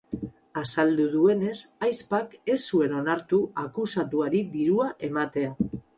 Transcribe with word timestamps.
Azaldu 0.61 1.05
duenez, 1.11 1.57
ahizpak 1.87 2.33
ez 2.53 2.57
zuen 2.63 2.95
onartu 3.03 3.43
akusatuari 3.65 4.45
dirua 4.57 4.89
ematea. 5.11 5.55